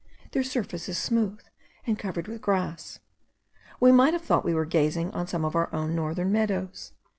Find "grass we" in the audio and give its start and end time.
2.41-3.91